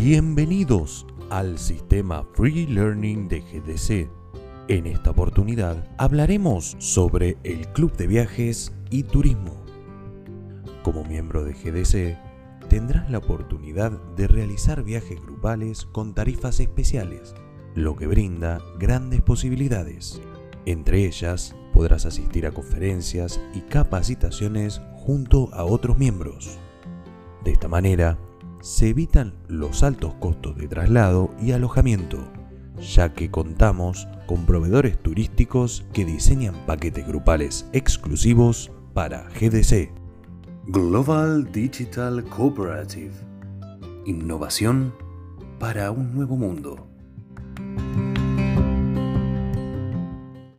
[0.00, 4.08] Bienvenidos al sistema Free Learning de GDC.
[4.68, 9.60] En esta oportunidad hablaremos sobre el Club de Viajes y Turismo.
[10.84, 12.16] Como miembro de GDC,
[12.68, 17.34] tendrás la oportunidad de realizar viajes grupales con tarifas especiales,
[17.74, 20.22] lo que brinda grandes posibilidades.
[20.64, 26.56] Entre ellas, podrás asistir a conferencias y capacitaciones junto a otros miembros.
[27.42, 28.16] De esta manera,
[28.60, 32.18] se evitan los altos costos de traslado y alojamiento,
[32.80, 39.90] ya que contamos con proveedores turísticos que diseñan paquetes grupales exclusivos para GDC.
[40.66, 43.14] Global Digital Cooperative.
[44.04, 44.94] Innovación
[45.58, 46.86] para un nuevo mundo.